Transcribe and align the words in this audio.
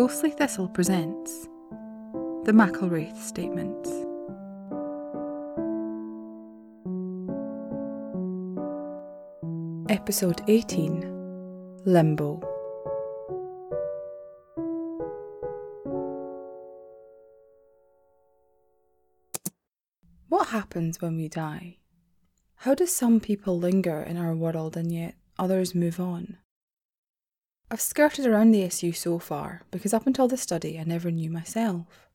Ghostly 0.00 0.30
Thistle 0.30 0.66
presents 0.66 1.46
The 2.46 2.52
McElwraith 2.52 3.18
Statements. 3.18 3.90
Episode 9.92 10.40
18 10.48 11.82
Limbo. 11.84 12.40
What 20.30 20.48
happens 20.48 21.02
when 21.02 21.18
we 21.18 21.28
die? 21.28 21.76
How 22.54 22.74
do 22.74 22.86
some 22.86 23.20
people 23.20 23.58
linger 23.58 24.00
in 24.00 24.16
our 24.16 24.34
world 24.34 24.78
and 24.78 24.90
yet 24.90 25.16
others 25.38 25.74
move 25.74 26.00
on? 26.00 26.38
I've 27.72 27.80
skirted 27.80 28.26
around 28.26 28.50
the 28.50 28.62
issue 28.62 28.90
so 28.90 29.20
far 29.20 29.62
because 29.70 29.94
up 29.94 30.04
until 30.04 30.26
the 30.26 30.36
study 30.36 30.76
I 30.76 30.82
never 30.82 31.08
knew 31.12 31.30
myself. 31.30 32.08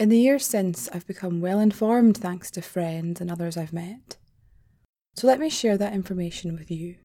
In 0.00 0.08
the 0.08 0.18
years 0.18 0.44
since, 0.44 0.88
I've 0.92 1.06
become 1.06 1.40
well 1.40 1.60
informed 1.60 2.16
thanks 2.16 2.50
to 2.52 2.62
friends 2.62 3.20
and 3.20 3.30
others 3.30 3.56
I've 3.56 3.72
met. 3.72 4.16
So 5.14 5.28
let 5.28 5.38
me 5.38 5.48
share 5.48 5.78
that 5.78 5.92
information 5.92 6.56
with 6.56 6.72
you. 6.72 6.96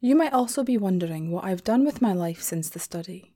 You 0.00 0.14
might 0.14 0.32
also 0.32 0.62
be 0.62 0.78
wondering 0.78 1.32
what 1.32 1.44
I've 1.44 1.64
done 1.64 1.84
with 1.84 2.00
my 2.00 2.12
life 2.12 2.40
since 2.40 2.68
the 2.68 2.78
study. 2.78 3.34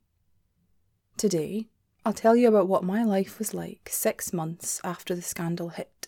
Today, 1.16 1.66
I'll 2.05 2.12
tell 2.12 2.37
you 2.37 2.46
about 2.46 2.68
what 2.68 2.84
my 2.84 3.02
life 3.02 3.41
was 3.41 3.52
like 3.52 3.88
six 3.91 4.32
months 4.32 4.80
after 4.84 5.15
the 5.16 5.23
scandal 5.23 5.71
hit. 5.71 6.07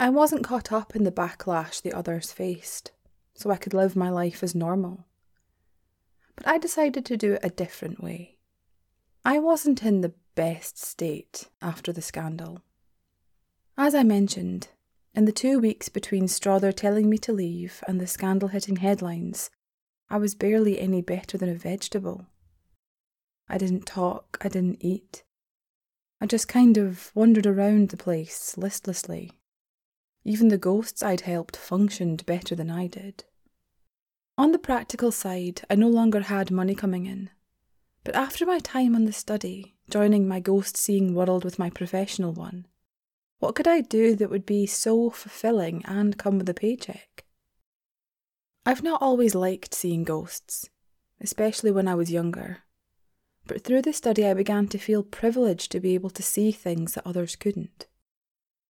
I 0.00 0.08
wasn't 0.08 0.44
caught 0.44 0.72
up 0.72 0.96
in 0.96 1.04
the 1.04 1.12
backlash 1.12 1.82
the 1.82 1.92
others 1.92 2.32
faced, 2.32 2.92
so 3.34 3.50
I 3.50 3.56
could 3.56 3.74
live 3.74 3.94
my 3.94 4.08
life 4.08 4.42
as 4.42 4.54
normal 4.54 5.04
but 6.38 6.46
I 6.46 6.56
decided 6.56 7.04
to 7.06 7.16
do 7.16 7.32
it 7.32 7.40
a 7.42 7.50
different 7.50 8.00
way. 8.00 8.38
I 9.24 9.40
wasn't 9.40 9.82
in 9.82 10.02
the 10.02 10.14
best 10.36 10.78
state 10.78 11.48
after 11.60 11.92
the 11.92 12.00
scandal. 12.00 12.62
As 13.76 13.92
I 13.92 14.04
mentioned, 14.04 14.68
in 15.16 15.24
the 15.24 15.32
two 15.32 15.58
weeks 15.58 15.88
between 15.88 16.28
Strother 16.28 16.70
telling 16.70 17.10
me 17.10 17.18
to 17.18 17.32
leave 17.32 17.82
and 17.88 18.00
the 18.00 18.06
scandal 18.06 18.50
hitting 18.50 18.76
headlines, 18.76 19.50
I 20.08 20.18
was 20.18 20.36
barely 20.36 20.78
any 20.78 21.02
better 21.02 21.36
than 21.36 21.48
a 21.48 21.54
vegetable. 21.54 22.26
I 23.48 23.58
didn't 23.58 23.86
talk, 23.86 24.38
I 24.40 24.46
didn't 24.46 24.78
eat. 24.80 25.24
I 26.20 26.26
just 26.26 26.46
kind 26.46 26.78
of 26.78 27.10
wandered 27.16 27.46
around 27.46 27.88
the 27.88 27.96
place 27.96 28.56
listlessly. 28.56 29.32
Even 30.22 30.48
the 30.48 30.56
ghosts 30.56 31.02
I'd 31.02 31.22
helped 31.22 31.56
functioned 31.56 32.24
better 32.26 32.54
than 32.54 32.70
I 32.70 32.86
did. 32.86 33.24
On 34.38 34.52
the 34.52 34.58
practical 34.58 35.10
side, 35.10 35.62
I 35.68 35.74
no 35.74 35.88
longer 35.88 36.20
had 36.20 36.52
money 36.52 36.76
coming 36.76 37.06
in. 37.06 37.30
But 38.04 38.14
after 38.14 38.46
my 38.46 38.60
time 38.60 38.94
on 38.94 39.04
the 39.04 39.12
study, 39.12 39.74
joining 39.90 40.28
my 40.28 40.38
ghost 40.38 40.76
seeing 40.76 41.12
world 41.12 41.44
with 41.44 41.58
my 41.58 41.70
professional 41.70 42.32
one, 42.32 42.68
what 43.40 43.56
could 43.56 43.66
I 43.66 43.80
do 43.80 44.14
that 44.14 44.30
would 44.30 44.46
be 44.46 44.64
so 44.64 45.10
fulfilling 45.10 45.84
and 45.86 46.16
come 46.16 46.38
with 46.38 46.48
a 46.48 46.54
paycheck? 46.54 47.24
I've 48.64 48.84
not 48.84 49.02
always 49.02 49.34
liked 49.34 49.74
seeing 49.74 50.04
ghosts, 50.04 50.70
especially 51.20 51.72
when 51.72 51.88
I 51.88 51.96
was 51.96 52.12
younger. 52.12 52.58
But 53.44 53.64
through 53.64 53.82
the 53.82 53.92
study, 53.92 54.24
I 54.24 54.34
began 54.34 54.68
to 54.68 54.78
feel 54.78 55.02
privileged 55.02 55.72
to 55.72 55.80
be 55.80 55.94
able 55.94 56.10
to 56.10 56.22
see 56.22 56.52
things 56.52 56.94
that 56.94 57.06
others 57.06 57.34
couldn't. 57.34 57.88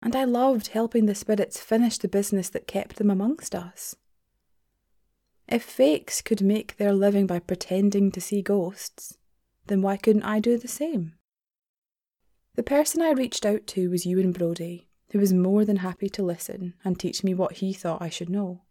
And 0.00 0.16
I 0.16 0.24
loved 0.24 0.68
helping 0.68 1.04
the 1.04 1.14
spirits 1.14 1.60
finish 1.60 1.98
the 1.98 2.08
business 2.08 2.48
that 2.48 2.66
kept 2.66 2.96
them 2.96 3.10
amongst 3.10 3.54
us. 3.54 3.96
If 5.48 5.62
fakes 5.62 6.20
could 6.20 6.42
make 6.42 6.76
their 6.76 6.92
living 6.92 7.26
by 7.26 7.38
pretending 7.38 8.12
to 8.12 8.20
see 8.20 8.42
ghosts, 8.42 9.16
then 9.66 9.80
why 9.80 9.96
couldn't 9.96 10.24
I 10.24 10.40
do 10.40 10.58
the 10.58 10.68
same? 10.68 11.14
The 12.54 12.62
person 12.62 13.00
I 13.00 13.12
reached 13.12 13.46
out 13.46 13.66
to 13.68 13.88
was 13.88 14.04
Ewan 14.04 14.32
Brody, 14.32 14.88
who 15.12 15.18
was 15.18 15.32
more 15.32 15.64
than 15.64 15.76
happy 15.76 16.10
to 16.10 16.22
listen 16.22 16.74
and 16.84 16.98
teach 16.98 17.24
me 17.24 17.32
what 17.32 17.54
he 17.54 17.72
thought 17.72 18.02
I 18.02 18.10
should 18.10 18.28
know. 18.28 18.62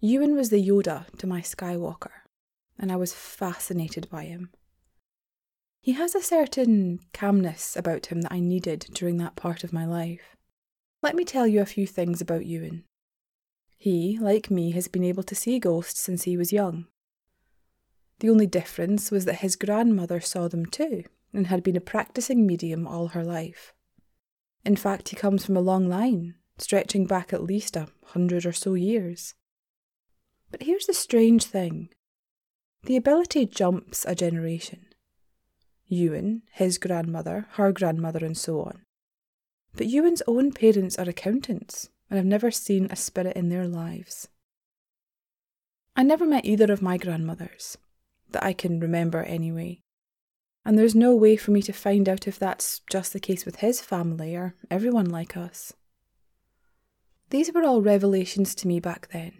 Ewan 0.00 0.34
was 0.34 0.50
the 0.50 0.66
Yoda 0.66 1.06
to 1.18 1.26
my 1.26 1.40
Skywalker, 1.40 2.24
and 2.76 2.90
I 2.90 2.96
was 2.96 3.12
fascinated 3.12 4.08
by 4.10 4.24
him. 4.24 4.50
He 5.82 5.92
has 5.92 6.14
a 6.14 6.22
certain 6.22 6.98
calmness 7.12 7.76
about 7.76 8.06
him 8.06 8.22
that 8.22 8.32
I 8.32 8.40
needed 8.40 8.86
during 8.92 9.18
that 9.18 9.36
part 9.36 9.62
of 9.62 9.72
my 9.72 9.86
life. 9.86 10.36
Let 11.00 11.14
me 11.14 11.24
tell 11.24 11.46
you 11.46 11.60
a 11.60 11.66
few 11.66 11.86
things 11.86 12.20
about 12.20 12.46
Ewan. 12.46 12.84
He, 13.80 14.18
like 14.20 14.50
me, 14.50 14.72
has 14.72 14.88
been 14.88 15.04
able 15.04 15.22
to 15.22 15.34
see 15.34 15.58
ghosts 15.58 16.00
since 16.00 16.24
he 16.24 16.36
was 16.36 16.52
young. 16.52 16.86
The 18.18 18.28
only 18.28 18.46
difference 18.46 19.10
was 19.10 19.24
that 19.24 19.36
his 19.36 19.56
grandmother 19.56 20.20
saw 20.20 20.48
them 20.48 20.66
too 20.66 21.04
and 21.32 21.46
had 21.46 21.62
been 21.62 21.76
a 21.76 21.80
practicing 21.80 22.46
medium 22.46 22.86
all 22.86 23.08
her 23.08 23.24
life. 23.24 23.72
In 24.66 24.76
fact, 24.76 25.08
he 25.08 25.16
comes 25.16 25.46
from 25.46 25.56
a 25.56 25.62
long 25.62 25.88
line, 25.88 26.34
stretching 26.58 27.06
back 27.06 27.32
at 27.32 27.42
least 27.42 27.74
a 27.74 27.88
hundred 28.08 28.44
or 28.44 28.52
so 28.52 28.74
years. 28.74 29.32
But 30.50 30.64
here's 30.64 30.84
the 30.84 30.92
strange 30.92 31.44
thing 31.44 31.88
the 32.82 32.96
ability 32.96 33.46
jumps 33.46 34.04
a 34.04 34.14
generation. 34.14 34.88
Ewan, 35.86 36.42
his 36.52 36.76
grandmother, 36.76 37.46
her 37.52 37.72
grandmother, 37.72 38.26
and 38.26 38.36
so 38.36 38.60
on. 38.60 38.82
But 39.74 39.86
Ewan's 39.86 40.22
own 40.26 40.52
parents 40.52 40.98
are 40.98 41.08
accountants, 41.08 41.88
and 42.10 42.16
have 42.16 42.26
never 42.26 42.50
seen 42.50 42.88
a 42.90 42.96
spirit 42.96 43.36
in 43.36 43.48
their 43.48 43.68
lives. 43.68 44.28
I 45.96 46.02
never 46.02 46.26
met 46.26 46.44
either 46.44 46.70
of 46.72 46.82
my 46.82 46.98
grandmothers, 46.98 47.78
that 48.30 48.44
I 48.44 48.52
can 48.52 48.80
remember 48.80 49.22
anyway, 49.22 49.80
and 50.64 50.78
there's 50.78 50.94
no 50.94 51.14
way 51.14 51.36
for 51.36 51.52
me 51.52 51.62
to 51.62 51.72
find 51.72 52.08
out 52.08 52.28
if 52.28 52.38
that's 52.38 52.80
just 52.90 53.12
the 53.12 53.20
case 53.20 53.46
with 53.46 53.56
his 53.56 53.80
family 53.80 54.36
or 54.36 54.54
everyone 54.70 55.08
like 55.08 55.36
us. 55.36 55.72
These 57.30 57.52
were 57.52 57.64
all 57.64 57.80
revelations 57.80 58.54
to 58.56 58.68
me 58.68 58.80
back 58.80 59.08
then, 59.12 59.38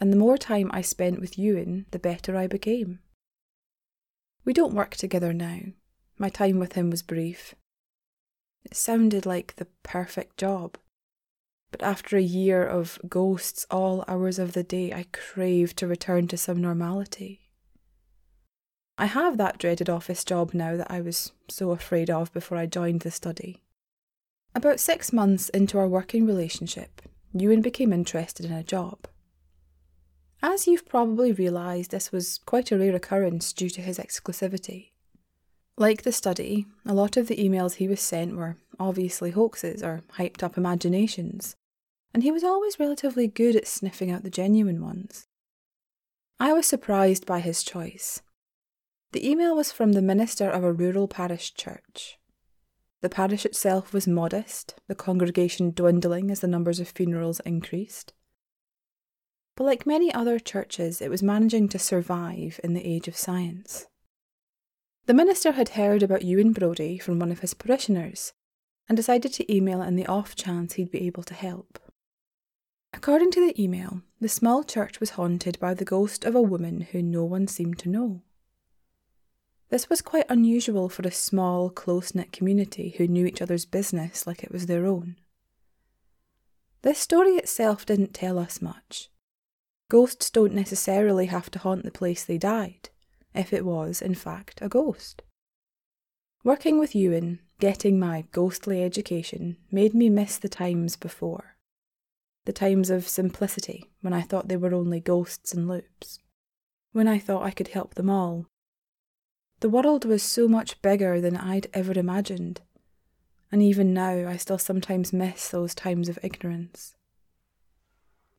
and 0.00 0.12
the 0.12 0.16
more 0.16 0.38
time 0.38 0.70
I 0.72 0.80
spent 0.80 1.20
with 1.20 1.38
Ewan, 1.38 1.86
the 1.90 1.98
better 1.98 2.36
I 2.36 2.46
became. 2.46 3.00
We 4.44 4.52
don't 4.52 4.74
work 4.74 4.96
together 4.96 5.32
now. 5.32 5.58
My 6.18 6.30
time 6.30 6.58
with 6.58 6.72
him 6.72 6.88
was 6.88 7.02
brief. 7.02 7.54
It 8.64 8.74
sounded 8.74 9.26
like 9.26 9.56
the 9.56 9.66
perfect 9.82 10.38
job. 10.38 10.78
But 11.78 11.86
after 11.86 12.16
a 12.16 12.22
year 12.22 12.64
of 12.64 12.98
ghosts 13.06 13.66
all 13.70 14.02
hours 14.08 14.38
of 14.38 14.54
the 14.54 14.62
day, 14.62 14.94
I 14.94 15.04
crave 15.12 15.76
to 15.76 15.86
return 15.86 16.26
to 16.28 16.38
some 16.38 16.58
normality. 16.58 17.50
I 18.96 19.04
have 19.04 19.36
that 19.36 19.58
dreaded 19.58 19.90
office 19.90 20.24
job 20.24 20.54
now 20.54 20.78
that 20.78 20.90
I 20.90 21.02
was 21.02 21.32
so 21.50 21.72
afraid 21.72 22.08
of 22.08 22.32
before 22.32 22.56
I 22.56 22.64
joined 22.64 23.02
the 23.02 23.10
study. 23.10 23.62
About 24.54 24.80
six 24.80 25.12
months 25.12 25.50
into 25.50 25.76
our 25.76 25.86
working 25.86 26.24
relationship, 26.24 27.02
Ewan 27.34 27.60
became 27.60 27.92
interested 27.92 28.46
in 28.46 28.52
a 28.52 28.62
job. 28.62 29.06
As 30.42 30.66
you've 30.66 30.88
probably 30.88 31.30
realised, 31.30 31.90
this 31.90 32.10
was 32.10 32.40
quite 32.46 32.72
a 32.72 32.78
rare 32.78 32.96
occurrence 32.96 33.52
due 33.52 33.68
to 33.68 33.82
his 33.82 33.98
exclusivity. 33.98 34.92
Like 35.76 36.04
the 36.04 36.12
study, 36.12 36.64
a 36.86 36.94
lot 36.94 37.18
of 37.18 37.28
the 37.28 37.36
emails 37.36 37.74
he 37.74 37.86
was 37.86 38.00
sent 38.00 38.34
were 38.34 38.56
obviously 38.80 39.32
hoaxes 39.32 39.82
or 39.82 40.04
hyped 40.16 40.42
up 40.42 40.56
imaginations, 40.56 41.54
and 42.12 42.22
he 42.22 42.30
was 42.30 42.44
always 42.44 42.80
relatively 42.80 43.26
good 43.26 43.56
at 43.56 43.66
sniffing 43.66 44.10
out 44.10 44.22
the 44.22 44.30
genuine 44.30 44.82
ones. 44.82 45.26
I 46.38 46.52
was 46.52 46.66
surprised 46.66 47.26
by 47.26 47.40
his 47.40 47.62
choice. 47.62 48.22
The 49.12 49.28
email 49.28 49.56
was 49.56 49.72
from 49.72 49.92
the 49.92 50.02
minister 50.02 50.50
of 50.50 50.64
a 50.64 50.72
rural 50.72 51.08
parish 51.08 51.54
church. 51.54 52.18
The 53.02 53.08
parish 53.08 53.46
itself 53.46 53.92
was 53.92 54.06
modest, 54.06 54.74
the 54.88 54.94
congregation 54.94 55.70
dwindling 55.70 56.30
as 56.30 56.40
the 56.40 56.48
numbers 56.48 56.80
of 56.80 56.88
funerals 56.88 57.40
increased. 57.40 58.12
But 59.54 59.64
like 59.64 59.86
many 59.86 60.12
other 60.12 60.38
churches, 60.38 61.00
it 61.00 61.10
was 61.10 61.22
managing 61.22 61.68
to 61.68 61.78
survive 61.78 62.60
in 62.62 62.74
the 62.74 62.86
age 62.86 63.08
of 63.08 63.16
science. 63.16 63.86
The 65.06 65.14
minister 65.14 65.52
had 65.52 65.70
heard 65.70 66.02
about 66.02 66.22
Ewan 66.22 66.52
Brodie 66.52 66.98
from 66.98 67.18
one 67.18 67.30
of 67.30 67.40
his 67.40 67.54
parishioners 67.54 68.32
and 68.88 68.96
decided 68.96 69.32
to 69.34 69.54
email 69.54 69.80
in 69.80 69.96
the 69.96 70.06
off 70.06 70.34
chance 70.34 70.74
he'd 70.74 70.90
be 70.90 71.06
able 71.06 71.22
to 71.22 71.34
help. 71.34 71.78
According 72.96 73.30
to 73.32 73.46
the 73.46 73.62
email, 73.62 74.00
the 74.20 74.28
small 74.28 74.64
church 74.64 75.00
was 75.00 75.10
haunted 75.10 75.60
by 75.60 75.74
the 75.74 75.84
ghost 75.84 76.24
of 76.24 76.34
a 76.34 76.40
woman 76.40 76.80
who 76.80 77.02
no 77.02 77.24
one 77.24 77.46
seemed 77.46 77.78
to 77.80 77.90
know. 77.90 78.22
This 79.68 79.90
was 79.90 80.00
quite 80.00 80.24
unusual 80.30 80.88
for 80.88 81.06
a 81.06 81.12
small, 81.12 81.68
close 81.68 82.14
knit 82.14 82.32
community 82.32 82.94
who 82.96 83.06
knew 83.06 83.26
each 83.26 83.42
other's 83.42 83.66
business 83.66 84.26
like 84.26 84.42
it 84.42 84.50
was 84.50 84.64
their 84.64 84.86
own. 84.86 85.16
This 86.80 86.98
story 86.98 87.32
itself 87.32 87.84
didn't 87.84 88.14
tell 88.14 88.38
us 88.38 88.62
much. 88.62 89.10
Ghosts 89.90 90.30
don't 90.30 90.54
necessarily 90.54 91.26
have 91.26 91.50
to 91.50 91.58
haunt 91.58 91.84
the 91.84 91.90
place 91.90 92.24
they 92.24 92.38
died, 92.38 92.88
if 93.34 93.52
it 93.52 93.66
was, 93.66 94.00
in 94.00 94.14
fact, 94.14 94.60
a 94.62 94.70
ghost. 94.70 95.22
Working 96.44 96.78
with 96.78 96.96
Ewan, 96.96 97.40
getting 97.58 97.98
my 97.98 98.24
ghostly 98.32 98.82
education, 98.82 99.58
made 99.70 99.92
me 99.92 100.08
miss 100.08 100.38
the 100.38 100.48
times 100.48 100.96
before 100.96 101.55
the 102.46 102.52
times 102.52 102.88
of 102.88 103.06
simplicity 103.06 103.90
when 104.00 104.14
I 104.14 104.22
thought 104.22 104.48
they 104.48 104.56
were 104.56 104.74
only 104.74 105.00
ghosts 105.00 105.52
and 105.52 105.68
loops, 105.68 106.20
when 106.92 107.06
I 107.06 107.18
thought 107.18 107.44
I 107.44 107.50
could 107.50 107.68
help 107.68 107.94
them 107.94 108.08
all, 108.08 108.46
The 109.60 109.68
world 109.70 110.04
was 110.04 110.22
so 110.22 110.48
much 110.48 110.80
bigger 110.82 111.20
than 111.20 111.36
I'd 111.36 111.68
ever 111.72 111.98
imagined, 111.98 112.60
and 113.50 113.62
even 113.62 113.94
now 113.94 114.28
I 114.28 114.36
still 114.36 114.58
sometimes 114.58 115.12
miss 115.12 115.48
those 115.48 115.74
times 115.74 116.08
of 116.08 116.18
ignorance. 116.22 116.94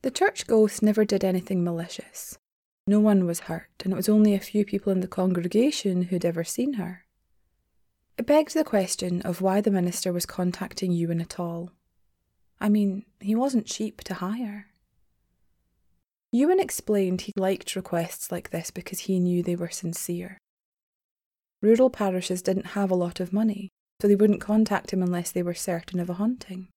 The 0.02 0.12
church 0.12 0.46
ghost 0.46 0.80
never 0.82 1.04
did 1.04 1.24
anything 1.24 1.64
malicious. 1.64 2.38
No 2.86 3.00
one 3.00 3.26
was 3.26 3.40
hurt, 3.40 3.70
and 3.84 3.92
it 3.92 3.96
was 3.96 4.08
only 4.08 4.32
a 4.34 4.40
few 4.40 4.64
people 4.64 4.92
in 4.92 5.00
the 5.00 5.08
congregation 5.08 6.02
who'd 6.02 6.24
ever 6.24 6.44
seen 6.44 6.74
her. 6.74 7.04
It 8.16 8.26
begged 8.26 8.54
the 8.54 8.64
question 8.64 9.20
of 9.22 9.40
why 9.40 9.60
the 9.60 9.70
minister 9.70 10.12
was 10.12 10.24
contacting 10.24 10.92
Ewan 10.92 11.20
at 11.20 11.38
all. 11.38 11.72
I 12.60 12.68
mean, 12.68 13.04
he 13.20 13.34
wasn't 13.34 13.66
cheap 13.66 14.02
to 14.04 14.14
hire. 14.14 14.66
Ewan 16.32 16.60
explained 16.60 17.22
he 17.22 17.32
liked 17.36 17.76
requests 17.76 18.30
like 18.30 18.50
this 18.50 18.70
because 18.70 19.00
he 19.00 19.18
knew 19.18 19.42
they 19.42 19.56
were 19.56 19.70
sincere. 19.70 20.38
Rural 21.62 21.90
parishes 21.90 22.42
didn't 22.42 22.68
have 22.68 22.90
a 22.90 22.96
lot 22.96 23.20
of 23.20 23.32
money, 23.32 23.70
so 24.00 24.06
they 24.06 24.14
wouldn't 24.14 24.40
contact 24.40 24.92
him 24.92 25.02
unless 25.02 25.30
they 25.30 25.42
were 25.42 25.54
certain 25.54 25.98
of 25.98 26.10
a 26.10 26.14
haunting. 26.14 26.68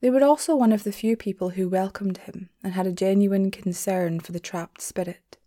They 0.00 0.10
were 0.10 0.22
also 0.22 0.54
one 0.54 0.72
of 0.72 0.84
the 0.84 0.92
few 0.92 1.16
people 1.16 1.50
who 1.50 1.68
welcomed 1.68 2.18
him 2.18 2.50
and 2.62 2.74
had 2.74 2.86
a 2.86 2.92
genuine 2.92 3.50
concern 3.50 4.20
for 4.20 4.32
the 4.32 4.40
trapped 4.40 4.82
spirit. 4.82 5.38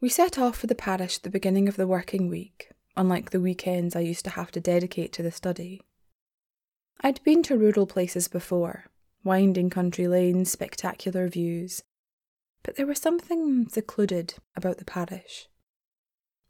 We 0.00 0.10
set 0.10 0.38
off 0.38 0.58
for 0.58 0.66
the 0.66 0.74
parish 0.74 1.16
at 1.16 1.22
the 1.22 1.30
beginning 1.30 1.66
of 1.66 1.76
the 1.76 1.86
working 1.86 2.28
week, 2.28 2.70
unlike 2.94 3.30
the 3.30 3.40
weekends 3.40 3.96
I 3.96 4.00
used 4.00 4.24
to 4.24 4.30
have 4.32 4.50
to 4.52 4.60
dedicate 4.60 5.12
to 5.14 5.22
the 5.22 5.32
study. 5.32 5.80
I'd 7.00 7.22
been 7.22 7.42
to 7.44 7.58
rural 7.58 7.86
places 7.86 8.28
before, 8.28 8.86
winding 9.22 9.70
country 9.70 10.08
lanes, 10.08 10.50
spectacular 10.50 11.28
views, 11.28 11.82
but 12.62 12.76
there 12.76 12.86
was 12.86 12.98
something 12.98 13.68
secluded 13.68 14.34
about 14.56 14.78
the 14.78 14.84
parish. 14.84 15.48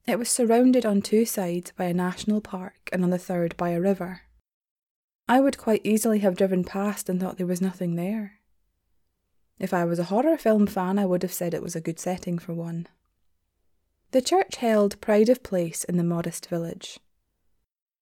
It 0.07 0.19
was 0.19 0.31
surrounded 0.31 0.87
on 0.87 1.03
two 1.03 1.25
sides 1.25 1.73
by 1.77 1.85
a 1.85 1.95
national 1.95 2.41
park 2.41 2.89
and 2.93 3.03
on 3.03 3.11
the 3.11 3.19
third 3.19 3.57
by 3.57 3.71
a 3.71 3.81
river. 3.81 4.23
I 5.29 5.41
would 5.41 5.59
quite 5.59 5.81
easily 5.85 6.21
have 6.21 6.37
driven 6.37 6.63
past 6.63 7.09
and 7.09 7.21
thought 7.21 7.37
there 7.37 7.47
was 7.47 7.61
nothing 7.61 7.97
there. 7.97 8.35
If 9.59 9.75
I 9.75 9.85
was 9.85 9.99
a 9.99 10.05
horror 10.05 10.37
film 10.37 10.69
fan, 10.69 10.99
I 10.99 11.07
would 11.07 11.23
have 11.23 11.33
said 11.33 11.55
it 11.55 11.63
was 11.63 11.75
a 11.75 11.81
good 11.81 11.99
setting 11.99 12.39
for 12.39 12.55
one. 12.55 12.87
The 14.13 14.23
church 14.23 14.57
held 14.57 15.01
pride 15.01 15.29
of 15.29 15.43
place 15.43 15.83
in 15.83 15.97
the 15.97 16.05
modest 16.05 16.47
village. 16.49 17.01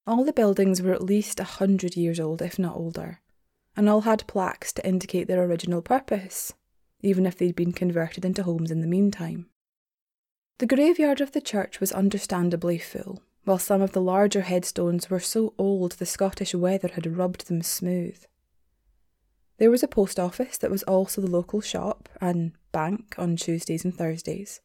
All 0.06 0.24
the 0.24 0.32
buildings 0.32 0.82
were 0.82 0.92
at 0.92 1.02
least 1.02 1.40
a 1.40 1.44
hundred 1.44 1.96
years 1.96 2.20
old, 2.20 2.42
if 2.42 2.58
not 2.58 2.76
older, 2.76 3.20
and 3.76 3.88
all 3.88 4.02
had 4.02 4.26
plaques 4.26 4.72
to 4.74 4.86
indicate 4.86 5.28
their 5.28 5.42
original 5.42 5.80
purpose, 5.80 6.52
even 7.00 7.24
if 7.24 7.38
they'd 7.38 7.56
been 7.56 7.72
converted 7.72 8.24
into 8.24 8.42
homes 8.42 8.70
in 8.70 8.82
the 8.82 8.86
meantime. 8.86 9.46
The 10.58 10.66
graveyard 10.66 11.20
of 11.20 11.32
the 11.32 11.40
church 11.40 11.80
was 11.80 11.90
understandably 11.90 12.78
full, 12.78 13.22
while 13.44 13.58
some 13.58 13.80
of 13.80 13.92
the 13.92 14.00
larger 14.00 14.42
headstones 14.42 15.08
were 15.08 15.20
so 15.20 15.54
old 15.58 15.92
the 15.92 16.06
Scottish 16.06 16.54
weather 16.54 16.88
had 16.88 17.16
rubbed 17.16 17.48
them 17.48 17.62
smooth. 17.62 18.22
There 19.58 19.70
was 19.70 19.82
a 19.82 19.88
post 19.88 20.20
office 20.20 20.58
that 20.58 20.70
was 20.70 20.82
also 20.82 21.20
the 21.20 21.30
local 21.30 21.60
shop 21.60 22.08
and 22.20 22.52
bank 22.72 23.14
on 23.18 23.36
Tuesdays 23.36 23.84
and 23.84 23.94
Thursdays. 23.94 24.60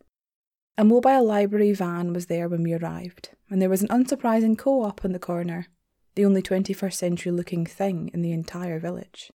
A 0.80 0.86
mobile 0.86 1.26
library 1.26 1.74
van 1.74 2.14
was 2.14 2.28
there 2.28 2.48
when 2.48 2.64
we 2.64 2.74
arrived, 2.74 3.32
and 3.50 3.62
there 3.62 3.68
was 3.70 3.82
an 3.82 3.90
unsurprising 3.90 4.58
co 4.58 4.84
op 4.84 5.04
on 5.04 5.12
the 5.12 5.20
corner, 5.20 5.68
the 6.16 6.24
only 6.24 6.42
21st 6.42 6.94
century 6.94 7.34
looking 7.34 7.66
thing 7.66 8.10
in 8.14 8.22
the 8.22 8.32
entire 8.32 8.80
village. 8.80 9.30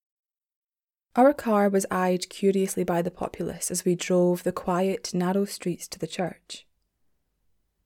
Our 1.18 1.34
car 1.34 1.68
was 1.68 1.86
eyed 1.92 2.30
curiously 2.30 2.86
by 2.86 3.02
the 3.02 3.12
populace 3.12 3.72
as 3.72 3.84
we 3.84 3.94
drove 3.94 4.44
the 4.44 4.54
quiet, 4.54 5.14
narrow 5.14 5.44
streets 5.44 5.86
to 5.90 6.00
the 6.00 6.08
church. 6.08 6.66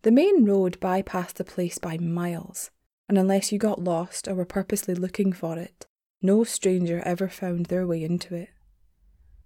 The 0.04 0.12
main 0.12 0.46
road 0.46 0.80
bypassed 0.80 1.38
the 1.38 1.44
place 1.44 1.80
by 1.80 1.98
miles, 1.98 2.70
and 3.10 3.18
unless 3.18 3.52
you 3.52 3.58
got 3.58 3.84
lost 3.84 4.28
or 4.28 4.36
were 4.36 4.46
purposely 4.46 4.94
looking 4.94 5.34
for 5.34 5.58
it, 5.58 5.88
no 6.22 6.44
stranger 6.44 7.02
ever 7.04 7.28
found 7.28 7.66
their 7.66 7.88
way 7.88 8.04
into 8.04 8.36
it. 8.36 8.50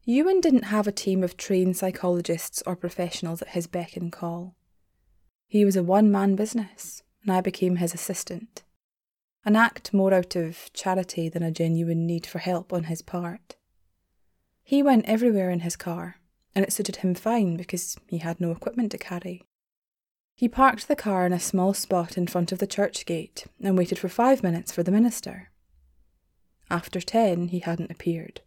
Ewan 0.03 0.41
didn't 0.41 0.63
have 0.63 0.87
a 0.87 0.91
team 0.91 1.23
of 1.23 1.37
trained 1.37 1.77
psychologists 1.77 2.63
or 2.65 2.75
professionals 2.75 3.41
at 3.41 3.49
his 3.49 3.67
beck 3.67 3.95
and 3.95 4.11
call. 4.11 4.55
He 5.47 5.63
was 5.63 5.75
a 5.75 5.83
one 5.83 6.11
man 6.11 6.35
business, 6.35 7.03
and 7.21 7.31
I 7.31 7.41
became 7.41 7.75
his 7.75 7.93
assistant. 7.93 8.63
An 9.45 9.55
act 9.55 9.93
more 9.93 10.13
out 10.13 10.35
of 10.35 10.71
charity 10.73 11.29
than 11.29 11.43
a 11.43 11.51
genuine 11.51 12.07
need 12.07 12.25
for 12.25 12.39
help 12.39 12.73
on 12.73 12.85
his 12.85 13.01
part. 13.01 13.55
He 14.63 14.81
went 14.81 15.05
everywhere 15.05 15.49
in 15.49 15.59
his 15.59 15.75
car, 15.75 16.17
and 16.55 16.63
it 16.63 16.73
suited 16.73 16.97
him 16.97 17.13
fine 17.13 17.57
because 17.57 17.97
he 18.07 18.19
had 18.19 18.39
no 18.39 18.51
equipment 18.51 18.91
to 18.91 18.97
carry. 18.97 19.43
He 20.33 20.47
parked 20.47 20.87
the 20.87 20.95
car 20.95 21.25
in 21.25 21.33
a 21.33 21.39
small 21.39 21.73
spot 21.73 22.17
in 22.17 22.25
front 22.25 22.51
of 22.51 22.59
the 22.59 22.67
church 22.67 23.05
gate 23.05 23.45
and 23.61 23.77
waited 23.77 23.99
for 23.99 24.09
five 24.09 24.41
minutes 24.41 24.71
for 24.71 24.81
the 24.81 24.91
minister. 24.91 25.51
After 26.69 27.01
ten, 27.01 27.49
he 27.49 27.59
hadn't 27.59 27.91
appeared, 27.91 28.41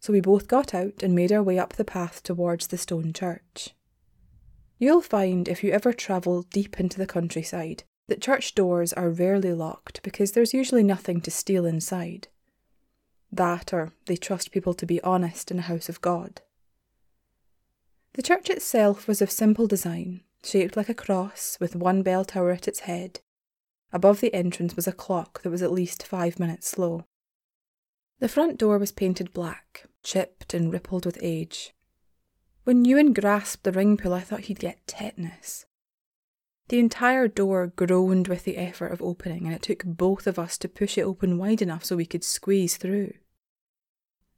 so 0.00 0.12
we 0.12 0.20
both 0.20 0.48
got 0.48 0.74
out 0.74 1.02
and 1.02 1.14
made 1.14 1.32
our 1.32 1.42
way 1.42 1.58
up 1.58 1.74
the 1.74 1.84
path 1.84 2.22
towards 2.22 2.68
the 2.68 2.78
stone 2.78 3.12
church. 3.12 3.74
You'll 4.78 5.02
find 5.02 5.48
if 5.48 5.64
you 5.64 5.72
ever 5.72 5.92
travel 5.92 6.42
deep 6.42 6.78
into 6.78 6.98
the 6.98 7.06
countryside 7.06 7.84
that 8.08 8.22
church 8.22 8.54
doors 8.54 8.92
are 8.92 9.10
rarely 9.10 9.52
locked 9.52 10.02
because 10.02 10.32
there's 10.32 10.54
usually 10.54 10.82
nothing 10.82 11.20
to 11.20 11.30
steal 11.30 11.66
inside. 11.66 12.28
That, 13.30 13.72
or 13.72 13.92
they 14.06 14.16
trust 14.16 14.50
people 14.50 14.72
to 14.74 14.86
be 14.86 15.02
honest 15.02 15.50
in 15.50 15.58
a 15.58 15.62
house 15.62 15.88
of 15.88 16.00
God. 16.00 16.40
The 18.14 18.22
church 18.22 18.48
itself 18.50 19.06
was 19.06 19.20
of 19.20 19.30
simple 19.30 19.66
design, 19.66 20.22
shaped 20.42 20.76
like 20.76 20.88
a 20.88 20.94
cross, 20.94 21.58
with 21.60 21.76
one 21.76 22.02
bell 22.02 22.24
tower 22.24 22.50
at 22.52 22.66
its 22.66 22.80
head. 22.80 23.20
Above 23.92 24.20
the 24.20 24.32
entrance 24.34 24.74
was 24.74 24.88
a 24.88 24.92
clock 24.92 25.42
that 25.42 25.50
was 25.50 25.62
at 25.62 25.72
least 25.72 26.06
five 26.06 26.40
minutes 26.40 26.66
slow. 26.68 27.04
The 28.20 28.28
front 28.28 28.58
door 28.58 28.78
was 28.78 28.90
painted 28.90 29.32
black, 29.32 29.86
chipped 30.02 30.52
and 30.52 30.72
rippled 30.72 31.06
with 31.06 31.18
age. 31.22 31.72
When 32.64 32.84
Ewan 32.84 33.12
grasped 33.12 33.62
the 33.62 33.72
ring 33.72 33.96
pull, 33.96 34.12
I 34.12 34.20
thought 34.20 34.40
he'd 34.40 34.58
get 34.58 34.86
tetanus. 34.86 35.66
The 36.68 36.80
entire 36.80 37.28
door 37.28 37.68
groaned 37.68 38.28
with 38.28 38.44
the 38.44 38.58
effort 38.58 38.92
of 38.92 39.00
opening, 39.00 39.46
and 39.46 39.54
it 39.54 39.62
took 39.62 39.84
both 39.84 40.26
of 40.26 40.38
us 40.38 40.58
to 40.58 40.68
push 40.68 40.98
it 40.98 41.02
open 41.02 41.38
wide 41.38 41.62
enough 41.62 41.84
so 41.84 41.96
we 41.96 42.04
could 42.04 42.24
squeeze 42.24 42.76
through. 42.76 43.12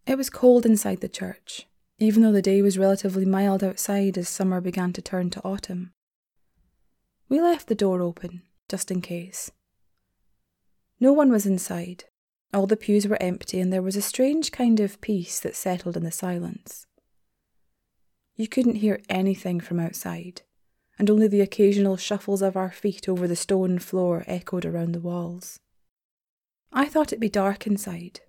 It 0.07 0.17
was 0.17 0.31
cold 0.31 0.65
inside 0.65 1.01
the 1.01 1.09
church, 1.09 1.67
even 1.99 2.23
though 2.23 2.33
the 2.33 2.43
day 2.43 2.63
was 2.63 2.79
relatively 2.79 3.25
mild 3.25 3.65
outside 3.65 4.17
as 4.17 4.29
summer 4.29 4.61
began 4.61 4.93
to 4.93 5.03
turn 5.03 5.31
to 5.31 5.43
autumn. 5.43 5.93
We 7.29 7.41
left 7.41 7.67
the 7.69 7.75
door 7.75 8.01
open, 8.03 8.43
just 8.69 8.91
in 8.91 9.01
case. 9.01 9.51
No 11.01 11.13
one 11.13 11.33
was 11.33 11.47
inside. 11.47 12.05
All 12.53 12.67
the 12.67 12.77
pews 12.77 13.07
were 13.07 13.23
empty, 13.23 13.61
and 13.61 13.73
there 13.73 13.83
was 13.83 13.97
a 13.97 14.03
strange 14.03 14.51
kind 14.51 14.81
of 14.81 15.01
peace 15.01 15.41
that 15.41 15.57
settled 15.57 15.97
in 15.97 16.05
the 16.05 16.11
silence. 16.11 16.87
You 18.37 18.49
couldn't 18.49 18.77
hear 18.77 19.01
anything 19.09 19.61
from 19.61 19.79
outside 19.79 20.43
and 21.01 21.09
only 21.09 21.27
the 21.27 21.41
occasional 21.41 21.97
shuffles 21.97 22.43
of 22.43 22.59
our 22.59 22.71
feet 22.71 23.09
over 23.09 23.27
the 23.27 23.35
stone 23.35 23.79
floor 23.79 24.23
echoed 24.27 24.67
around 24.67 24.93
the 24.93 25.01
walls. 25.01 25.59
I 26.75 26.85
thought 26.85 27.09
it'd 27.09 27.21
be 27.21 27.31
dark 27.31 27.67
inside, 27.67 28.21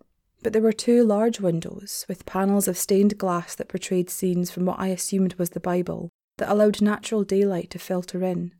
but 0.41 0.53
there 0.53 0.61
were 0.61 0.71
two 0.71 1.03
large 1.03 1.41
windows 1.41 2.05
with 2.07 2.25
panels 2.25 2.69
of 2.69 2.77
stained 2.77 3.17
glass 3.17 3.55
that 3.55 3.67
portrayed 3.67 4.09
scenes 4.09 4.51
from 4.51 4.65
what 4.65 4.79
I 4.79 4.87
assumed 4.87 5.33
was 5.33 5.49
the 5.49 5.59
Bible 5.59 6.11
that 6.37 6.49
allowed 6.49 6.81
natural 6.81 7.25
daylight 7.25 7.69
to 7.71 7.77
filter 7.77 8.23
in. 8.23 8.53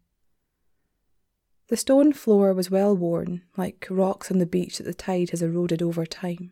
The 1.71 1.77
stone 1.77 2.11
floor 2.11 2.53
was 2.53 2.69
well 2.69 2.93
worn, 2.97 3.43
like 3.55 3.87
rocks 3.89 4.29
on 4.29 4.39
the 4.39 4.45
beach 4.45 4.77
that 4.77 4.83
the 4.83 4.93
tide 4.93 5.29
has 5.29 5.41
eroded 5.41 5.81
over 5.81 6.05
time. 6.05 6.51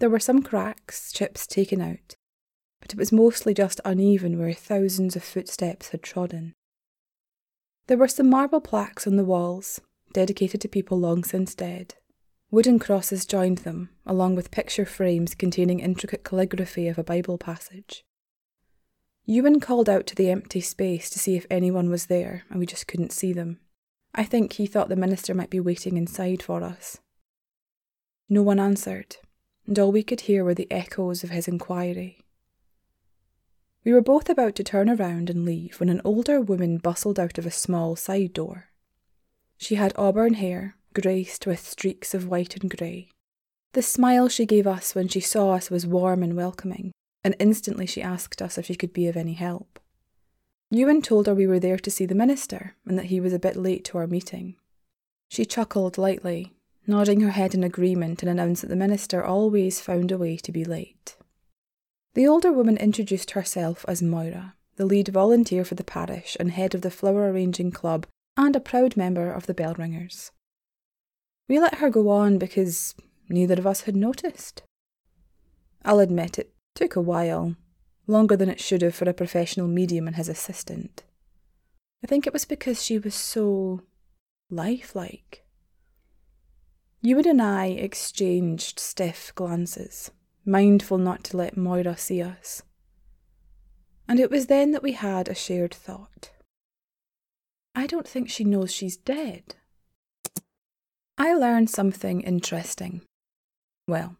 There 0.00 0.10
were 0.10 0.18
some 0.18 0.42
cracks, 0.42 1.12
chips 1.12 1.46
taken 1.46 1.80
out, 1.80 2.16
but 2.80 2.92
it 2.92 2.98
was 2.98 3.12
mostly 3.12 3.54
just 3.54 3.80
uneven 3.84 4.40
where 4.40 4.52
thousands 4.52 5.14
of 5.14 5.22
footsteps 5.22 5.90
had 5.90 6.02
trodden. 6.02 6.54
There 7.86 7.96
were 7.96 8.08
some 8.08 8.28
marble 8.28 8.60
plaques 8.60 9.06
on 9.06 9.14
the 9.14 9.24
walls, 9.24 9.80
dedicated 10.12 10.60
to 10.62 10.68
people 10.68 10.98
long 10.98 11.22
since 11.22 11.54
dead. 11.54 11.94
Wooden 12.50 12.80
crosses 12.80 13.24
joined 13.24 13.58
them, 13.58 13.90
along 14.04 14.34
with 14.34 14.50
picture 14.50 14.84
frames 14.84 15.36
containing 15.36 15.78
intricate 15.78 16.24
calligraphy 16.24 16.88
of 16.88 16.98
a 16.98 17.04
Bible 17.04 17.38
passage. 17.38 18.04
Ewan 19.24 19.60
called 19.60 19.88
out 19.88 20.08
to 20.08 20.16
the 20.16 20.30
empty 20.30 20.60
space 20.60 21.10
to 21.10 21.20
see 21.20 21.36
if 21.36 21.46
anyone 21.48 21.88
was 21.88 22.06
there, 22.06 22.42
and 22.50 22.58
we 22.58 22.66
just 22.66 22.88
couldn't 22.88 23.12
see 23.12 23.32
them. 23.32 23.60
I 24.14 24.24
think 24.24 24.54
he 24.54 24.66
thought 24.66 24.88
the 24.88 24.96
minister 24.96 25.34
might 25.34 25.50
be 25.50 25.60
waiting 25.60 25.96
inside 25.96 26.42
for 26.42 26.62
us. 26.62 26.98
No 28.28 28.42
one 28.42 28.60
answered, 28.60 29.16
and 29.66 29.78
all 29.78 29.92
we 29.92 30.02
could 30.02 30.22
hear 30.22 30.44
were 30.44 30.54
the 30.54 30.70
echoes 30.70 31.24
of 31.24 31.30
his 31.30 31.48
inquiry. 31.48 32.18
We 33.84 33.92
were 33.92 34.00
both 34.00 34.28
about 34.28 34.54
to 34.56 34.64
turn 34.64 34.88
around 34.88 35.28
and 35.28 35.44
leave 35.44 35.80
when 35.80 35.88
an 35.88 36.02
older 36.04 36.40
woman 36.40 36.78
bustled 36.78 37.18
out 37.18 37.38
of 37.38 37.46
a 37.46 37.50
small 37.50 37.96
side 37.96 38.32
door. 38.32 38.68
She 39.56 39.74
had 39.74 39.92
auburn 39.96 40.34
hair, 40.34 40.76
graced 40.94 41.46
with 41.46 41.66
streaks 41.66 42.14
of 42.14 42.28
white 42.28 42.56
and 42.56 42.70
grey. 42.76 43.08
The 43.72 43.82
smile 43.82 44.28
she 44.28 44.44
gave 44.44 44.66
us 44.66 44.94
when 44.94 45.08
she 45.08 45.20
saw 45.20 45.52
us 45.52 45.70
was 45.70 45.86
warm 45.86 46.22
and 46.22 46.36
welcoming, 46.36 46.92
and 47.24 47.34
instantly 47.38 47.86
she 47.86 48.02
asked 48.02 48.42
us 48.42 48.58
if 48.58 48.66
she 48.66 48.74
could 48.74 48.92
be 48.92 49.06
of 49.08 49.16
any 49.16 49.32
help. 49.32 49.80
Ewan 50.74 51.02
told 51.02 51.26
her 51.26 51.34
we 51.34 51.46
were 51.46 51.60
there 51.60 51.76
to 51.76 51.90
see 51.90 52.06
the 52.06 52.14
minister 52.14 52.76
and 52.86 52.98
that 52.98 53.06
he 53.06 53.20
was 53.20 53.34
a 53.34 53.38
bit 53.38 53.56
late 53.56 53.84
to 53.84 53.98
our 53.98 54.06
meeting. 54.06 54.56
She 55.28 55.44
chuckled 55.44 55.98
lightly, 55.98 56.54
nodding 56.86 57.20
her 57.20 57.32
head 57.32 57.54
in 57.54 57.62
agreement, 57.62 58.22
and 58.22 58.30
announced 58.30 58.62
that 58.62 58.68
the 58.68 58.76
minister 58.76 59.22
always 59.22 59.82
found 59.82 60.10
a 60.10 60.16
way 60.16 60.38
to 60.38 60.50
be 60.50 60.64
late. 60.64 61.16
The 62.14 62.26
older 62.26 62.50
woman 62.50 62.78
introduced 62.78 63.32
herself 63.32 63.84
as 63.86 64.02
Moira, 64.02 64.54
the 64.76 64.86
lead 64.86 65.08
volunteer 65.08 65.62
for 65.62 65.74
the 65.74 65.84
parish 65.84 66.38
and 66.40 66.50
head 66.50 66.74
of 66.74 66.80
the 66.80 66.90
flower 66.90 67.30
arranging 67.30 67.70
club, 67.70 68.06
and 68.38 68.56
a 68.56 68.60
proud 68.60 68.96
member 68.96 69.30
of 69.30 69.46
the 69.46 69.54
bell 69.54 69.74
ringers. 69.74 70.30
We 71.50 71.60
let 71.60 71.76
her 71.76 71.90
go 71.90 72.08
on 72.08 72.38
because 72.38 72.94
neither 73.28 73.54
of 73.58 73.66
us 73.66 73.82
had 73.82 73.94
noticed. 73.94 74.62
I'll 75.84 76.00
admit 76.00 76.38
it 76.38 76.54
took 76.74 76.96
a 76.96 77.00
while, 77.02 77.56
longer 78.12 78.36
than 78.36 78.48
it 78.48 78.60
should 78.60 78.82
have 78.82 78.94
for 78.94 79.08
a 79.08 79.14
professional 79.14 79.66
medium 79.66 80.06
and 80.06 80.16
his 80.16 80.28
assistant. 80.28 81.02
I 82.04 82.06
think 82.06 82.26
it 82.26 82.32
was 82.32 82.44
because 82.44 82.82
she 82.82 82.98
was 82.98 83.14
so 83.14 83.82
lifelike. 84.50 85.44
Ewan 87.00 87.26
and 87.26 87.42
I 87.42 87.66
exchanged 87.66 88.78
stiff 88.78 89.32
glances 89.34 90.10
mindful 90.44 90.98
not 90.98 91.24
to 91.24 91.36
let 91.36 91.56
Moira 91.56 91.96
see 91.96 92.22
us. 92.22 92.62
And 94.08 94.18
it 94.18 94.30
was 94.30 94.46
then 94.46 94.72
that 94.72 94.82
we 94.82 94.92
had 94.92 95.28
a 95.28 95.34
shared 95.34 95.74
thought. 95.74 96.30
I 97.74 97.86
don't 97.86 98.06
think 98.06 98.28
she 98.28 98.44
knows 98.44 98.72
she's 98.72 98.96
dead. 98.96 99.54
I 101.16 101.34
learned 101.34 101.70
something 101.70 102.20
interesting. 102.20 103.02
Well, 103.86 104.16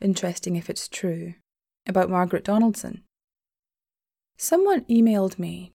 interesting 0.00 0.56
if 0.56 0.70
it's 0.70 0.88
true, 0.88 1.34
about 1.86 2.10
Margaret 2.10 2.44
Donaldson. 2.44 3.02
Someone 4.40 4.84
emailed 4.84 5.36
me. 5.36 5.72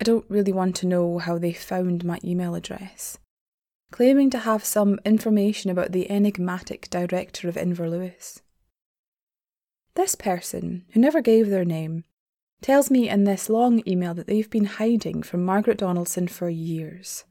I 0.00 0.04
don't 0.04 0.24
really 0.28 0.52
want 0.52 0.76
to 0.76 0.86
know 0.86 1.18
how 1.18 1.38
they 1.38 1.52
found 1.52 2.04
my 2.04 2.20
email 2.22 2.54
address, 2.54 3.18
claiming 3.90 4.30
to 4.30 4.38
have 4.38 4.64
some 4.64 5.00
information 5.04 5.72
about 5.72 5.90
the 5.90 6.08
enigmatic 6.08 6.88
director 6.88 7.48
of 7.48 7.56
Inverlewis. 7.56 8.42
This 9.94 10.14
person, 10.14 10.84
who 10.92 11.00
never 11.00 11.20
gave 11.20 11.50
their 11.50 11.64
name, 11.64 12.04
tells 12.62 12.92
me 12.92 13.08
in 13.08 13.24
this 13.24 13.50
long 13.50 13.82
email 13.88 14.14
that 14.14 14.28
they've 14.28 14.48
been 14.48 14.66
hiding 14.66 15.24
from 15.24 15.44
Margaret 15.44 15.78
Donaldson 15.78 16.28
for 16.28 16.48
years. 16.48 17.24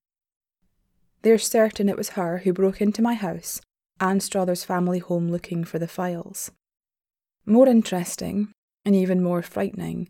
They're 1.22 1.38
certain 1.38 1.88
it 1.88 1.98
was 1.98 2.10
her 2.10 2.40
who 2.40 2.52
broke 2.52 2.82
into 2.82 3.02
my 3.02 3.14
house 3.14 3.62
and 3.98 4.22
Strother's 4.22 4.66
family 4.66 5.00
home 5.00 5.30
looking 5.30 5.64
for 5.64 5.80
the 5.80 5.88
files. 5.88 6.52
More 7.46 7.68
interesting, 7.70 8.52
and 8.84 8.94
even 8.94 9.24
more 9.24 9.42
frightening, 9.42 10.10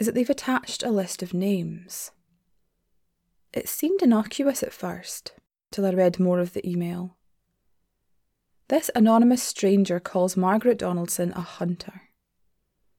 is 0.00 0.06
that 0.06 0.14
they've 0.14 0.30
attached 0.30 0.82
a 0.82 0.90
list 0.90 1.22
of 1.22 1.34
names. 1.34 2.10
It 3.52 3.68
seemed 3.68 4.00
innocuous 4.00 4.62
at 4.62 4.72
first, 4.72 5.32
till 5.70 5.84
I 5.84 5.90
read 5.90 6.18
more 6.18 6.40
of 6.40 6.54
the 6.54 6.66
email. 6.66 7.18
This 8.68 8.90
anonymous 8.94 9.42
stranger 9.42 10.00
calls 10.00 10.38
Margaret 10.38 10.78
Donaldson 10.78 11.32
a 11.32 11.42
hunter. 11.42 12.02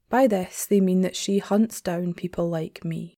By 0.09 0.27
this, 0.27 0.67
they 0.67 0.79
mean 0.79 1.01
that 1.01 1.15
she 1.15 1.39
hunts 1.39 1.81
down 1.81 2.13
people 2.13 2.47
like 2.47 2.85
me. 2.85 3.15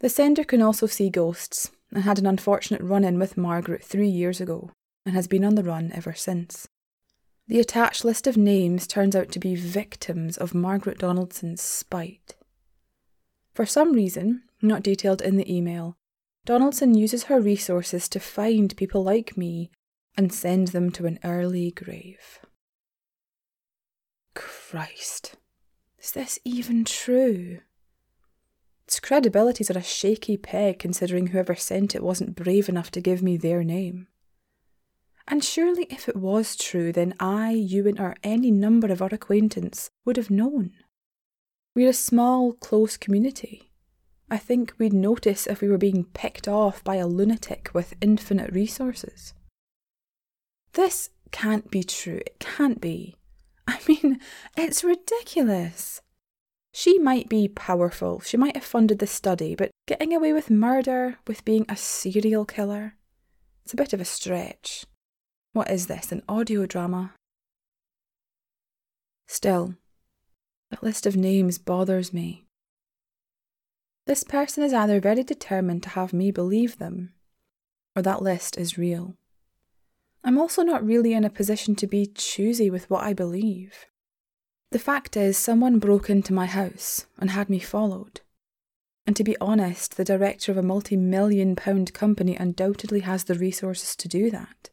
The 0.00 0.08
sender 0.08 0.42
can 0.42 0.60
also 0.60 0.86
see 0.86 1.10
ghosts 1.10 1.70
and 1.92 2.02
had 2.02 2.18
an 2.18 2.26
unfortunate 2.26 2.82
run 2.82 3.04
in 3.04 3.20
with 3.20 3.36
Margaret 3.36 3.84
three 3.84 4.08
years 4.08 4.40
ago 4.40 4.72
and 5.06 5.14
has 5.14 5.28
been 5.28 5.44
on 5.44 5.54
the 5.54 5.62
run 5.62 5.92
ever 5.94 6.14
since. 6.14 6.66
The 7.46 7.60
attached 7.60 8.04
list 8.04 8.26
of 8.26 8.36
names 8.36 8.88
turns 8.88 9.14
out 9.14 9.30
to 9.30 9.38
be 9.38 9.54
victims 9.54 10.36
of 10.36 10.54
Margaret 10.54 10.98
Donaldson's 10.98 11.60
spite. 11.60 12.34
For 13.52 13.66
some 13.66 13.92
reason, 13.92 14.42
not 14.62 14.82
detailed 14.82 15.22
in 15.22 15.36
the 15.36 15.52
email, 15.52 15.96
Donaldson 16.44 16.94
uses 16.94 17.24
her 17.24 17.40
resources 17.40 18.08
to 18.08 18.20
find 18.20 18.76
people 18.76 19.02
like 19.02 19.36
me 19.36 19.70
and 20.16 20.32
send 20.32 20.68
them 20.68 20.90
to 20.92 21.06
an 21.06 21.18
early 21.24 21.70
grave. 21.70 22.40
Christ, 24.34 25.36
is 25.98 26.12
this 26.12 26.38
even 26.44 26.84
true? 26.84 27.60
Its 28.86 29.00
credibility's 29.00 29.70
at 29.70 29.76
a 29.76 29.82
shaky 29.82 30.36
peg 30.36 30.78
considering 30.78 31.28
whoever 31.28 31.54
sent 31.54 31.94
it 31.94 32.02
wasn't 32.02 32.34
brave 32.34 32.68
enough 32.68 32.90
to 32.90 33.00
give 33.00 33.22
me 33.22 33.36
their 33.36 33.62
name. 33.62 34.08
And 35.28 35.44
surely 35.44 35.86
if 35.90 36.08
it 36.08 36.16
was 36.16 36.56
true, 36.56 36.92
then 36.92 37.14
I, 37.20 37.52
you, 37.52 37.86
and 37.86 38.00
or 38.00 38.16
any 38.24 38.50
number 38.50 38.90
of 38.90 39.00
our 39.00 39.10
acquaintance 39.12 39.90
would 40.04 40.16
have 40.16 40.30
known. 40.30 40.72
We're 41.74 41.90
a 41.90 41.94
small, 41.94 42.52
close 42.52 42.96
community. 42.96 43.70
I 44.30 44.38
think 44.38 44.74
we'd 44.78 44.92
notice 44.92 45.46
if 45.46 45.60
we 45.60 45.68
were 45.68 45.78
being 45.78 46.04
picked 46.04 46.48
off 46.48 46.82
by 46.82 46.96
a 46.96 47.06
lunatic 47.06 47.70
with 47.72 47.94
infinite 48.00 48.52
resources. 48.52 49.34
This 50.72 51.10
can't 51.30 51.70
be 51.70 51.82
true. 51.82 52.20
It 52.26 52.38
can't 52.38 52.80
be. 52.80 53.16
I 53.66 53.78
mean, 53.88 54.20
it's 54.56 54.84
ridiculous. 54.84 56.00
She 56.72 56.98
might 56.98 57.28
be 57.28 57.48
powerful, 57.48 58.20
she 58.20 58.36
might 58.36 58.54
have 58.54 58.64
funded 58.64 59.00
the 59.00 59.06
study, 59.06 59.56
but 59.56 59.72
getting 59.88 60.14
away 60.14 60.32
with 60.32 60.50
murder, 60.50 61.18
with 61.26 61.44
being 61.44 61.66
a 61.68 61.76
serial 61.76 62.44
killer, 62.44 62.94
it's 63.64 63.72
a 63.72 63.76
bit 63.76 63.92
of 63.92 64.00
a 64.00 64.04
stretch. 64.04 64.84
What 65.52 65.68
is 65.68 65.88
this, 65.88 66.12
an 66.12 66.22
audio 66.28 66.66
drama? 66.66 67.14
Still, 69.26 69.74
that 70.70 70.82
list 70.82 71.06
of 71.06 71.16
names 71.16 71.58
bothers 71.58 72.12
me. 72.12 72.46
This 74.06 74.24
person 74.24 74.64
is 74.64 74.72
either 74.72 75.00
very 75.00 75.22
determined 75.22 75.82
to 75.84 75.90
have 75.90 76.12
me 76.12 76.30
believe 76.30 76.78
them, 76.78 77.12
or 77.94 78.02
that 78.02 78.22
list 78.22 78.56
is 78.56 78.78
real. 78.78 79.14
I'm 80.22 80.38
also 80.38 80.62
not 80.62 80.84
really 80.84 81.12
in 81.12 81.24
a 81.24 81.30
position 81.30 81.74
to 81.76 81.86
be 81.86 82.06
choosy 82.06 82.70
with 82.70 82.88
what 82.90 83.04
I 83.04 83.12
believe. 83.12 83.86
The 84.70 84.78
fact 84.78 85.16
is, 85.16 85.36
someone 85.36 85.78
broke 85.78 86.08
into 86.08 86.32
my 86.32 86.46
house 86.46 87.06
and 87.18 87.30
had 87.30 87.50
me 87.50 87.58
followed. 87.58 88.20
And 89.06 89.16
to 89.16 89.24
be 89.24 89.36
honest, 89.40 89.96
the 89.96 90.04
director 90.04 90.52
of 90.52 90.58
a 90.58 90.62
multi 90.62 90.96
million 90.96 91.56
pound 91.56 91.92
company 91.92 92.36
undoubtedly 92.36 93.00
has 93.00 93.24
the 93.24 93.34
resources 93.34 93.96
to 93.96 94.08
do 94.08 94.30
that, 94.30 94.70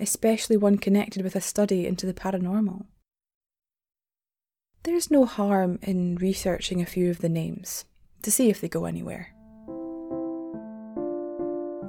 especially 0.00 0.56
one 0.56 0.78
connected 0.78 1.22
with 1.22 1.36
a 1.36 1.40
study 1.40 1.86
into 1.86 2.06
the 2.06 2.14
paranormal. 2.14 2.86
There's 4.82 5.10
no 5.10 5.26
harm 5.26 5.78
in 5.82 6.16
researching 6.16 6.80
a 6.80 6.86
few 6.86 7.10
of 7.10 7.18
the 7.18 7.28
names 7.28 7.84
to 8.22 8.30
see 8.30 8.48
if 8.48 8.62
they 8.62 8.68
go 8.68 8.86
anywhere. 8.86 9.34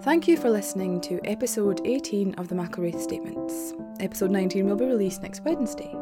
Thank 0.02 0.28
you 0.28 0.36
for 0.36 0.50
listening 0.50 1.00
to 1.02 1.22
episode 1.24 1.80
18 1.86 2.34
of 2.36 2.50
the 2.50 2.56
McElwraith 2.56 3.00
Statements. 3.00 3.74
Episode 4.02 4.32
19 4.32 4.66
will 4.66 4.76
be 4.76 4.86
released 4.86 5.22
next 5.22 5.42
Wednesday. 5.44 5.96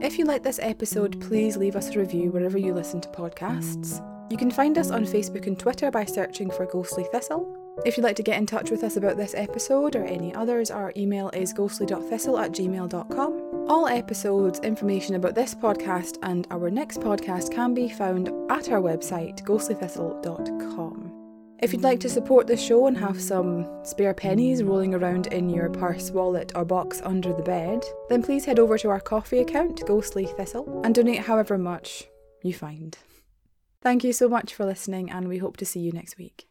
If 0.00 0.18
you 0.18 0.24
like 0.24 0.42
this 0.42 0.58
episode, 0.60 1.20
please 1.20 1.56
leave 1.56 1.76
us 1.76 1.94
a 1.94 1.98
review 1.98 2.32
wherever 2.32 2.58
you 2.58 2.74
listen 2.74 3.00
to 3.02 3.08
podcasts. 3.10 4.02
You 4.30 4.36
can 4.36 4.50
find 4.50 4.76
us 4.76 4.90
on 4.90 5.04
Facebook 5.04 5.46
and 5.46 5.58
Twitter 5.58 5.90
by 5.90 6.04
searching 6.04 6.50
for 6.50 6.66
Ghostly 6.66 7.04
Thistle. 7.12 7.54
If 7.86 7.96
you'd 7.96 8.02
like 8.02 8.16
to 8.16 8.24
get 8.24 8.38
in 8.38 8.46
touch 8.46 8.72
with 8.72 8.82
us 8.82 8.96
about 8.96 9.16
this 9.16 9.34
episode 9.36 9.94
or 9.94 10.04
any 10.04 10.34
others, 10.34 10.72
our 10.72 10.92
email 10.96 11.30
is 11.30 11.52
ghostly.thistle 11.52 12.38
at 12.38 12.52
gmail.com. 12.52 13.47
All 13.68 13.86
episodes, 13.86 14.60
information 14.60 15.16
about 15.16 15.34
this 15.34 15.54
podcast 15.54 16.16
and 16.22 16.46
our 16.50 16.70
next 16.70 17.00
podcast 17.00 17.52
can 17.52 17.74
be 17.74 17.86
found 17.86 18.28
at 18.50 18.70
our 18.70 18.80
website, 18.80 19.42
ghostlythistle.com. 19.44 21.12
If 21.60 21.74
you'd 21.74 21.82
like 21.82 22.00
to 22.00 22.08
support 22.08 22.46
the 22.46 22.56
show 22.56 22.86
and 22.86 22.96
have 22.96 23.20
some 23.20 23.68
spare 23.84 24.14
pennies 24.14 24.62
rolling 24.62 24.94
around 24.94 25.26
in 25.26 25.50
your 25.50 25.68
purse, 25.68 26.10
wallet, 26.10 26.50
or 26.54 26.64
box 26.64 27.02
under 27.04 27.34
the 27.34 27.42
bed, 27.42 27.84
then 28.08 28.22
please 28.22 28.46
head 28.46 28.58
over 28.58 28.78
to 28.78 28.88
our 28.88 29.00
Ko-fi 29.00 29.40
account, 29.40 29.84
Ghostly 29.84 30.24
Thistle, 30.24 30.80
and 30.82 30.94
donate 30.94 31.18
however 31.18 31.58
much 31.58 32.08
you 32.42 32.54
find. 32.54 32.96
Thank 33.82 34.02
you 34.02 34.14
so 34.14 34.30
much 34.30 34.54
for 34.54 34.64
listening, 34.64 35.10
and 35.10 35.28
we 35.28 35.38
hope 35.38 35.58
to 35.58 35.66
see 35.66 35.80
you 35.80 35.92
next 35.92 36.16
week. 36.16 36.48